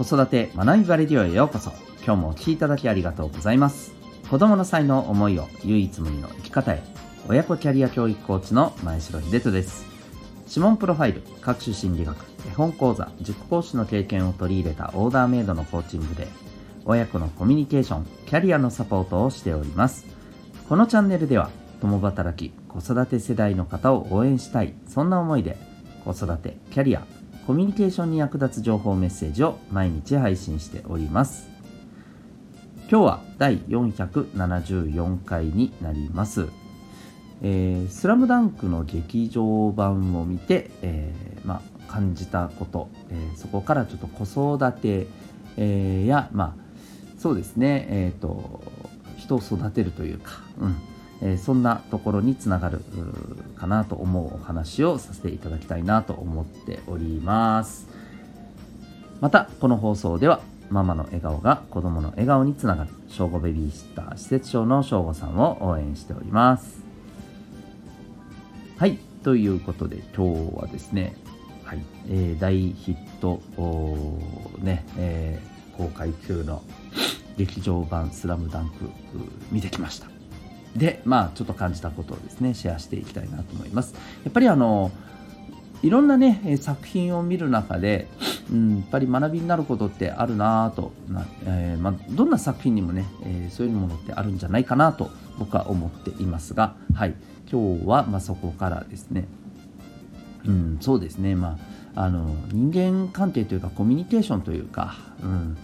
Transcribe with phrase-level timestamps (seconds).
[0.00, 1.72] 子育て学びバレデオへようこそ。
[2.02, 3.92] 今日もお聴きいただきありがとうございます。
[4.30, 6.82] 子供の才能思いを唯一無二の生き方へ。
[7.28, 9.84] 親子キャリア教育コーチの前城秀人です。
[10.48, 12.16] 指紋プロファイル各種心理学
[12.48, 16.28] 絵本講座塾講師の経験を取り入れたオーダーメイドのコーチングで
[16.86, 20.06] 親子のコミュニケーションキャリアのサポートをしております。
[20.66, 21.50] このチャンネルでは
[21.82, 25.58] 共働き子育て世代の方を応援したいそんな思いで
[26.06, 27.02] 子育てキャリア
[27.50, 31.50] コミュニケーションに役立つ情報メッセージを毎日配信しております。
[32.88, 36.46] 今日は第474回になります。
[37.42, 45.08] えー、スラムダンクの劇場版を見て、えー、まあ、感じたこと、えー、そこからちょっと子育て、
[45.56, 48.62] えや、まあ、そうですね、えーと、
[49.16, 50.76] 人を育てるというか、うん。
[51.22, 52.80] えそんなところにつながる
[53.56, 57.88] かなと思うお話をさせていただきたいなと思っております。
[59.20, 60.40] またこの放送では
[60.70, 66.80] ママの笑顔が子供の笑顔につながる正午ベビーシッター施設長の正午さんを応援しております。
[68.78, 71.14] はい、ということで今日はですね、
[71.64, 71.82] はい。
[72.08, 73.40] えー、大ヒット、
[74.58, 76.62] ねえー、公開中の
[77.36, 78.90] 劇場版スラムダンク
[79.52, 80.19] 見てきました。
[80.76, 83.94] で、まあちょっと感じたことをですね、シェアしていきたいなと思います。
[84.24, 84.90] やっぱりあの、
[85.82, 88.06] いろんなね、作品を見る中で、
[88.50, 97.14] うん、やっぱり学びになることってあるなぁとな、えー、まあ、どんな作品にもね、えー、そういうものってあるんじゃないかなと僕は思っていますが、はい、
[97.50, 99.26] 今日はまそこからですね、
[100.44, 101.58] うん、そうですね、ま
[101.94, 105.56] あ、あの人間関係というかコミュニケーションというか、うん、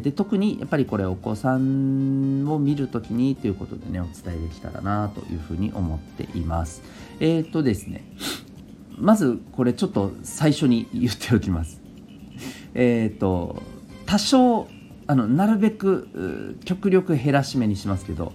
[0.00, 6.82] で特にやっぱりこれお子さんを見るときにということでねお伝えできたらなというふうに思っています。
[7.20, 8.04] えっ、ー、とですね
[8.96, 11.80] まずこれちょっと最初に言っておきます。
[12.74, 13.62] えっ、ー、と
[14.06, 14.68] 多少
[15.06, 18.32] あのなるべく極力減らし目にしますけど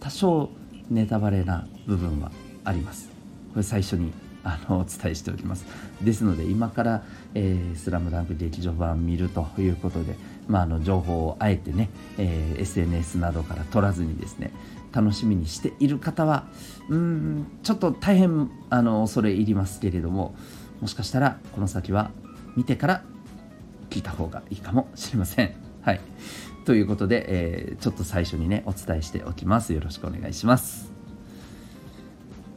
[0.00, 0.50] 多少
[0.90, 2.30] ネタバレな部分は
[2.64, 3.10] あります
[3.52, 4.12] これ最初に
[4.44, 5.64] あのお伝えしておきます
[6.00, 7.02] ですので今から
[7.34, 10.16] 「えー、スラムダンク劇場版見るということで、
[10.48, 14.52] まあ、あの情報をあえてね、えー、SNS などから取らずにですね
[14.92, 16.46] 楽しみにしている方は
[16.88, 20.34] うんちょっと大変あの恐れ入りますけれども
[20.80, 22.10] もしかしたらこの先は
[22.56, 23.02] 見てから
[23.88, 25.54] 聞いた方がいいかもしれません。
[25.82, 26.00] はい。
[26.64, 29.72] ということで、えー、ちょっと最初にねお伝えしておきます。
[29.74, 30.92] よろしくお願いします。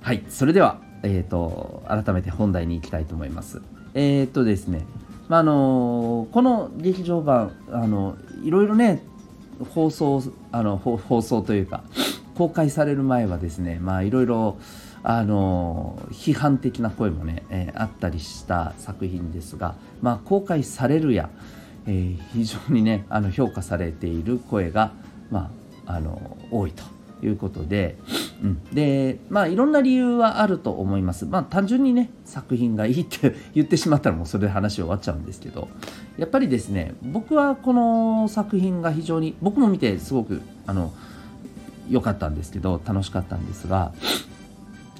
[0.00, 0.24] はい。
[0.28, 3.60] それではえっ、ー、と改めて本題に行きたいと思います。
[3.94, 4.84] えっ、ー、とですね
[5.28, 9.02] まあ、あのこの劇場版あのいろいろね
[9.74, 10.22] 放送
[10.52, 11.82] あの放送というか
[12.34, 14.58] 公開される前はですねまあいろいろ
[15.02, 21.30] あの批判的な声もね、えー、あったりした作品ですが、まあ、公開されるや
[21.88, 24.92] えー、非常にねあの評価されている声が、
[25.30, 25.50] ま
[25.86, 26.97] あ、あの多いと。
[27.22, 27.96] いうことで、
[28.42, 31.26] うん、でまあいろんな理由はあると思います。
[31.26, 35.68] まあ単純にね作品がいいって 言ってしまったらもうそれで話終わっちゃうんですけど
[36.16, 40.92] やっぱりですね僕はこの作品が非常に僕も見てすごくあの
[41.88, 43.92] 良かったんですけど楽しかったんですが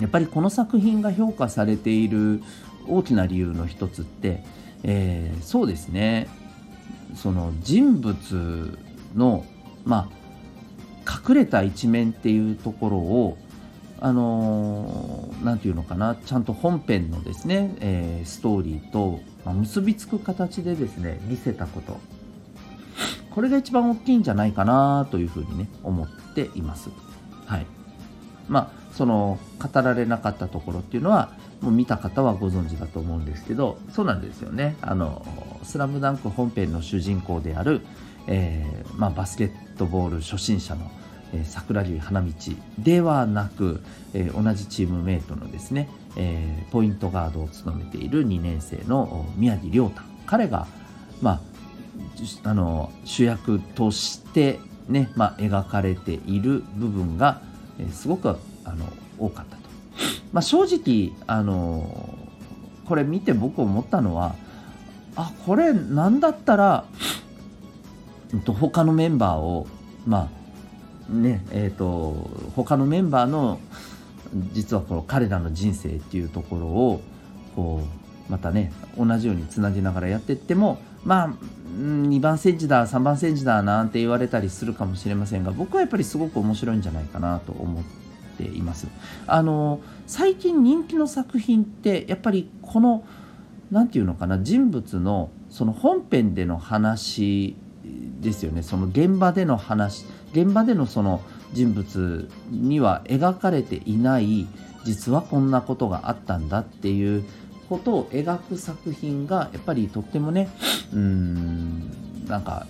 [0.00, 2.42] やっぱりこの作品が評価されている
[2.88, 4.42] 大きな理由の一つって、
[4.82, 6.28] えー、そうですね。
[7.14, 8.78] その人物
[9.14, 9.44] の
[9.84, 10.13] まあ
[11.26, 13.38] 隠れた一面っていうところを
[14.00, 21.98] あの何、ー、て言うのかなちゃんと本編のですね、えー、ストーリーと、結びつく形でですね見せたこと。
[23.30, 26.90] これが一番大きいんじゃないかなというふうにね思っています。
[27.46, 27.66] はい。
[28.48, 34.76] まあその語られなかったところっていうのはもう見た方はご存知だと思うんですけどそうなんですよね。
[34.82, 35.26] あの
[35.64, 37.80] 「スラムダンク本編の主人公である、
[38.26, 40.90] えー、まあ、バスケットボール初心者の、
[41.34, 42.28] え、桜流花道
[42.78, 50.66] ではなく、え、同じチームメイトのですね、えポイントガードを務めている2年生の宮城亮太彼が、
[51.20, 51.40] まあ、
[52.48, 57.42] あの主役としてね、まあ、描かれている部分が、
[57.78, 58.28] えすごく
[58.64, 58.86] あの
[59.18, 59.62] 多かったと。
[60.32, 62.18] まあ、正直あの
[62.86, 64.34] これ見て僕思ったのは
[65.16, 66.84] あこれなんだったら、
[68.32, 69.66] えっと、他のメンバーを
[70.06, 70.43] まあ
[71.08, 73.60] ねえっ、ー、と他のメンバーの
[74.52, 77.00] 実はこの彼らの人生っていうところを
[77.54, 77.82] こ
[78.28, 81.34] うまたね同じようにつなぎながらやっていってもまあ
[81.76, 87.84] 2番センチだ3番センチだなんて言われたりするかもしれませんが僕はやっぱりすごく面白いんじゃないかなと思っ
[88.38, 88.88] ています。
[89.26, 93.04] あの最近人気の作品ってやっぱりこの
[93.70, 97.56] 何て言うのかな人物のその本編での話
[98.20, 101.20] ですよねその現場での話現場でのその
[101.52, 104.48] 人物には描かれていない
[104.84, 107.24] 実はこんなことがあったんだっていう
[107.68, 110.48] ことを描く作品がやっぱりとってもね
[110.92, 112.66] うんなんか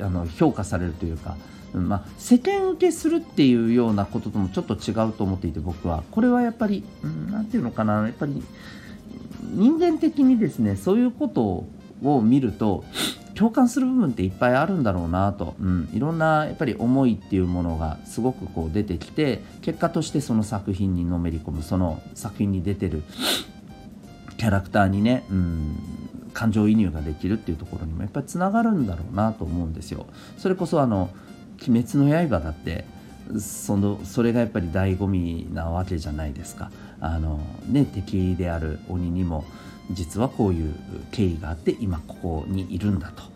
[0.00, 1.36] あの評価されるというか、
[1.74, 6.84] うんまあ、世間受けするっていうようなことともちょっと違うと思っていて僕はこれはやっぱり
[7.30, 8.42] 何、ん、て言うのかなやっぱり
[9.42, 11.66] 人間的にですねそういうこと
[12.02, 12.84] を見ると
[13.42, 23.02] 共感する部分っていっぱいあるんだろうなと、うん、いろんなやっぱり思いっていうものがすごくこう出てきて結果としてその作品にのめり込むその作品に出てる
[24.38, 25.76] キャラクターにね、うん、
[26.32, 30.06] 感情移入ができるっていうところにもやっぱりつながるんだろうなと思うんですよ。
[30.38, 31.10] それこそあの
[31.66, 32.84] 「鬼滅の刃」だって
[33.40, 36.70] そのそれがやっぱり醍醐味なわけじゃないですか。
[37.00, 39.44] あのね、敵である鬼にも
[39.90, 40.74] 実はこういう
[41.10, 43.31] 経緯があって今ここにいるんだと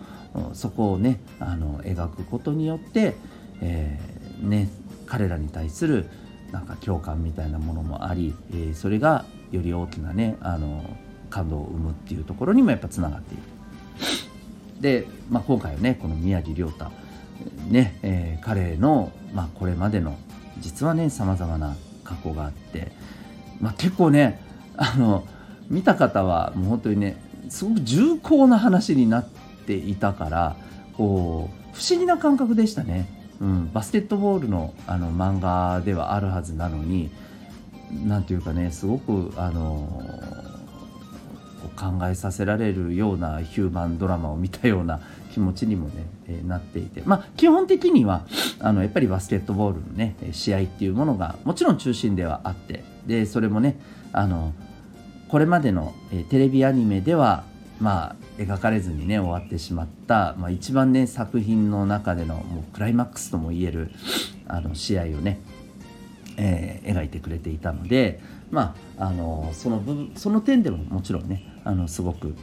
[0.55, 3.15] そこをねあの描くことによって、
[3.61, 4.69] えー、ね、
[5.07, 6.07] 彼らに対する
[6.53, 10.85] なんか共感みたいなものもあり、えー、それがより大きなねあの
[11.31, 13.43] 感動を生むっていうところにもやっぱつながっている。
[14.81, 16.87] で、まあ、今回はねこの宮城亮太
[17.69, 20.17] ね、えー、彼の、まあ、これまでの
[20.61, 22.93] 実はねさまざまな過去があって、
[23.61, 24.41] まあ、結構ね
[24.77, 25.27] あの
[25.69, 27.17] 見た方はもう本当にね
[27.49, 30.57] すごく重厚な話になってていたから
[30.97, 33.07] こう不思議な感覚でしたね、
[33.41, 37.11] うん、バスケットボールのあの漫画ではあるはずなのに
[38.07, 40.03] 何ていうかねすごくあの
[41.77, 45.01] 考えさせられるようなヒューマンドラマを見たような
[45.33, 47.03] 気持ちにもね、え、なっていて。
[47.05, 48.27] まあ基本的には
[48.59, 52.83] あのやっぱりバスケットボールのね試合っていうものがもちろん中心ではあって。
[53.07, 53.79] でそれもね
[54.13, 54.53] あの
[55.29, 57.45] これまでの、えテレビアニメでは
[57.81, 63.91] まあ描かれずにね終わってしまった、まあ、一番ね作品の中でのもうクライマックスともいえる
[64.47, 65.41] あの試合をね、
[66.37, 72.35] えー、描いてくれていたのでまああのその分その点でももちろんねあのすごく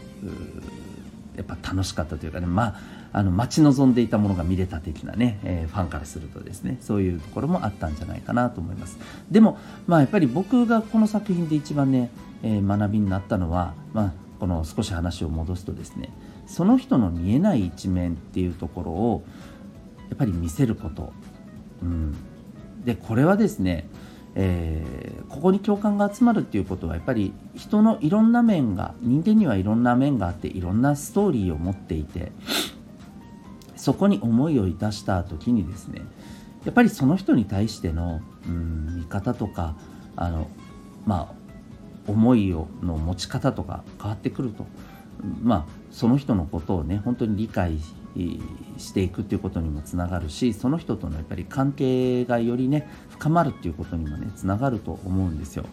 [1.36, 8.98] やっぱ楽しかったというかねまああの待ち望んでいたものが見れた的なね、えー、ファンからするとですねそういうところもあったんじゃないかなと思います。
[9.30, 12.10] でもまあやっぱり僕がこの作品で一番ね
[12.44, 14.14] えー、学びになったのは、まあ、
[14.44, 16.10] この少し話を戻すとですね
[16.48, 19.24] その人の見えない一面っていうところを
[20.10, 21.14] やっぱり見せること、
[21.82, 22.14] うん、
[22.84, 23.88] でこれはですね、
[24.36, 32.34] えー、ここに共感が集まるっていうことはやっぱり人のいろんな面が人間にはいろんな面があっていろんなストーリーを持っていて
[33.78, 36.02] そこに思いをいたした時にですね
[36.66, 39.78] やっぱりその人に対しての、うん、見方とか
[40.18, 40.50] あの
[41.06, 41.43] まあ
[42.08, 44.66] 思いをの持ち方とか変わってくると
[45.42, 47.80] まあその人のことをね本当に理解
[48.78, 55.66] していくっていうことにもつながるしその人とのやっぱり関係がよりね深まるっていうことにもねつながると思うんですよ。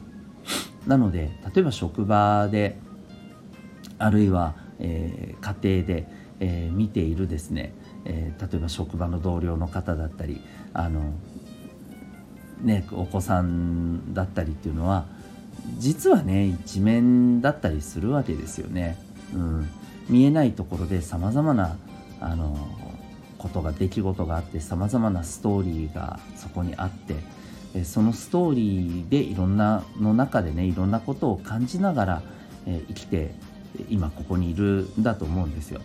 [0.87, 2.79] なので例えば職場で
[3.99, 6.07] あるいは、えー、家庭で、
[6.41, 7.75] えー、見ているですね、
[8.07, 10.41] えー、例えば職場の同僚の方だったり
[10.73, 11.13] あの、
[12.63, 15.07] ね、お子さんだったりっていうのは
[15.79, 18.99] 実はね一面だったりするわけですよね。
[19.35, 19.69] うん、
[20.09, 21.77] 見えないところでさまざまな
[22.21, 22.57] あの
[23.39, 32.23] ことが出来事があってさまざまなストーリーがそこにあってそのストーリーでいろんなの中でねいろんなことを感じながら、
[32.67, 33.33] 生きて
[33.89, 35.81] 今ここにいるんだと思うんですよ。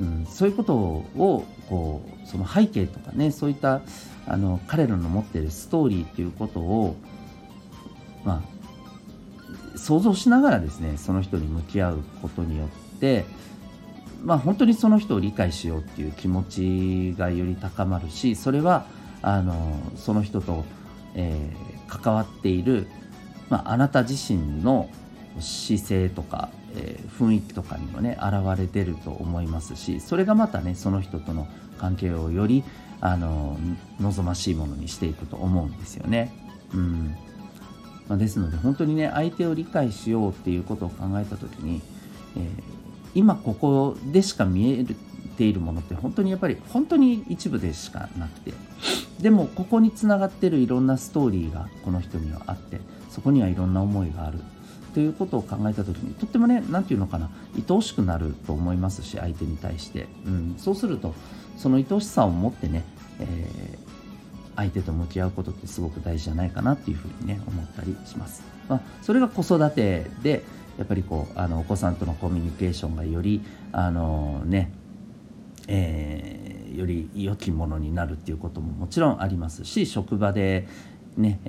[0.00, 3.80] うん、そういうことをこうその背景とかねそういった
[4.26, 6.96] あの彼らの持ってるストーリーっていうことを、
[8.24, 8.53] まあ、
[9.76, 13.24] 想像しながらですねその人に向き合うことによって
[14.22, 18.86] まあ本当にその人を理解しようっていう気持ちがより高まるしそれは
[19.22, 20.64] あのその人と、
[21.14, 22.86] えー、関わっている、
[23.48, 24.88] まあ、あなた自身の
[25.40, 32.62] 姿勢とか、えー、雰囲気とかにもね現れてると思いますしそれがまたねその人との関係をより
[33.00, 33.58] あの
[34.00, 36.32] 望ましいものにしていくと思うんですよね。
[36.72, 37.16] うん
[38.08, 41.80] まあ、ですので本当にね相手を理解しようっていうことを考えた時に、
[42.36, 42.62] えー、
[43.14, 44.84] 今ここでしか見え
[45.36, 48.52] ているものって本当にやっぱり本当に一部でしかなくて
[49.20, 52.80] でもここにつながってるいろんなストーリーがこの人にはあって
[53.10, 54.40] そこにはいろんな思いがある
[54.92, 61.14] ということを考えた時にとってもね何て言うのかな愛おしくなると思いますし相手に対して、うん、そうすると
[61.56, 62.84] その愛おしさを持ってね、
[63.20, 63.78] え
[64.56, 68.42] 相手と向き合うことってすごく大事じゃないかなっていうふうにね思ったりします。
[68.68, 70.42] まあ、それが子育てで、
[70.78, 73.42] やっぱりこうあのお子さんとのコミュニケーションがより
[73.72, 74.72] あのね
[75.66, 80.68] えー、より良きものになるっていうことももちろんありますし職場で
[81.16, 81.40] ね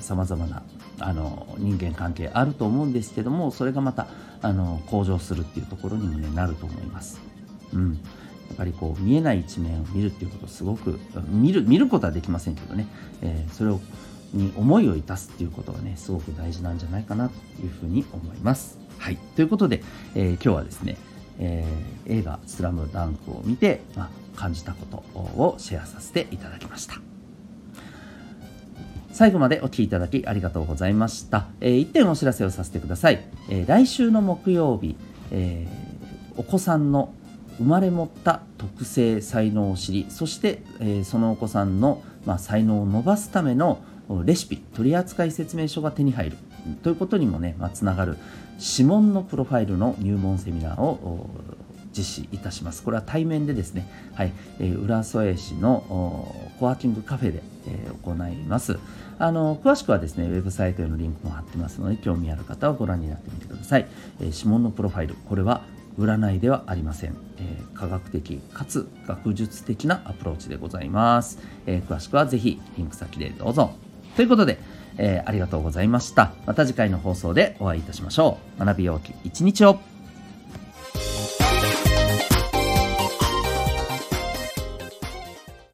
[0.00, 0.62] さまざまな
[0.98, 4.08] あの人間関係あると思うんですけどもそれがまた
[4.42, 7.20] あの向上するっていうところにも、ね、なると思います。
[7.72, 8.00] うん、
[8.50, 12.86] やっぱりこう見えない一面を見るっていうことすごく見る見ることはできませんけどね、
[13.22, 13.80] えー、それを
[14.32, 18.78] に思いをいたすっていうことがねすごく大事なんじゃないかなというふうに思います。
[18.98, 19.82] はいということで、
[20.14, 20.96] えー、今日はですね、
[21.38, 27.00] えー、映画「スラムダンクを見て、まあ、感じたことをシェアさせていただきました。
[29.12, 31.48] 最後までお聴きいただきありがとうございました。
[31.60, 33.20] えー、1点お知らせをさせてください。
[33.48, 34.96] えー、来週の木曜日、
[35.30, 37.12] えー、お子さんの
[37.60, 43.82] 生まれ持った特性才能を知りそして、えー、そのお子さんの、まあ、才能を伸ばすための
[44.24, 46.36] レシピ取扱説明書が手に入る
[46.82, 48.16] ということにもね、まあ、つながる
[48.58, 51.30] 指紋のプロファイルの入門セミナーを
[51.96, 52.82] 実施いたします。
[52.82, 55.84] これは対面でですね、はい、えー、浦添市の
[56.58, 58.78] コワーキングカフェで、えー、行います。
[59.18, 63.86] あの詳しくはですね、ウェブサイトへのリンクも貼ってますので、興味ある方はご覧になってみてください。
[64.20, 65.62] えー、指紋のプロファイル、これは
[65.98, 73.72] 占いではありません、えー、科学的かつ学術的なアプローチでございます、えー、詳しくはぜひリンク先でどうぞ。
[74.16, 74.58] ということで、
[74.98, 76.32] えー、ありがとうございました。
[76.46, 78.64] また次回の放送でお会いいたしましょう。
[78.64, 79.89] 学びようき一日を。